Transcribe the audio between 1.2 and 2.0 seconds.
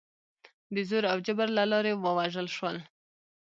جبر له لارې